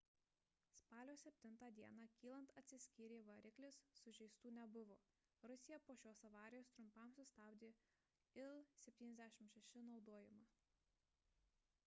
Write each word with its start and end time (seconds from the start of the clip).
spalio 0.79 1.15
7 1.23 1.67
d 1.79 2.05
kylant 2.19 2.53
atsiskyrė 2.61 3.17
variklis 3.27 3.75
sužeistų 3.97 4.51
nebuvo 4.57 4.97
rusija 5.51 5.77
po 5.89 5.95
šios 6.05 6.21
avarijos 6.29 6.71
trumpam 6.77 7.13
sustabdė 7.19 7.69
il-76 8.45 9.85
naudojimą 9.91 10.43